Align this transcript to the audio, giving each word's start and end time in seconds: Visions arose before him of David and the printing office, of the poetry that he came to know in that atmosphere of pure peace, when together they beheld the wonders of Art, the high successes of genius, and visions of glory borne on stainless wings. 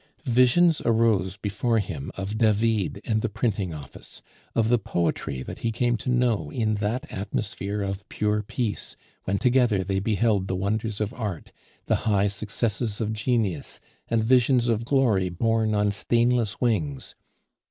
Visions 0.25 0.81
arose 0.83 1.37
before 1.37 1.77
him 1.77 2.11
of 2.17 2.35
David 2.39 3.01
and 3.05 3.21
the 3.21 3.29
printing 3.29 3.71
office, 3.71 4.23
of 4.55 4.67
the 4.69 4.79
poetry 4.79 5.43
that 5.43 5.59
he 5.59 5.71
came 5.71 5.95
to 5.97 6.09
know 6.09 6.49
in 6.49 6.73
that 6.81 7.05
atmosphere 7.13 7.83
of 7.83 8.09
pure 8.09 8.41
peace, 8.41 8.95
when 9.25 9.37
together 9.37 9.83
they 9.83 9.99
beheld 9.99 10.47
the 10.47 10.55
wonders 10.55 10.99
of 11.01 11.13
Art, 11.13 11.51
the 11.85 11.97
high 12.09 12.25
successes 12.25 12.99
of 12.99 13.13
genius, 13.13 13.79
and 14.07 14.23
visions 14.23 14.69
of 14.69 14.85
glory 14.85 15.29
borne 15.29 15.75
on 15.75 15.91
stainless 15.91 16.59
wings. 16.59 17.13